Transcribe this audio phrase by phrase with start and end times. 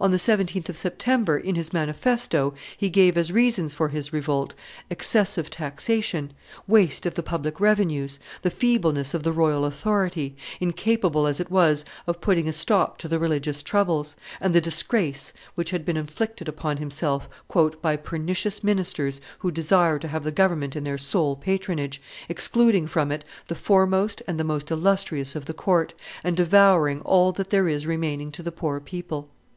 [0.00, 4.54] On the 17th of September, in his manifesto, he gave as reasons for his revolt,
[4.90, 6.32] excessive taxation,
[6.68, 11.84] waste of the public revenues, the feebleness of the royal authority, incapable as it was
[12.06, 16.48] of putting a stop to the religious troubles, and the disgrace which had been inflicted
[16.48, 17.28] upon himself
[17.82, 23.10] "by pernicious ministers who desire to have the government in their sole patronage, excluding from
[23.10, 25.92] it the foremost and the most illustrious of the court,
[26.22, 29.28] and devouring all that there is remaining to the poor people."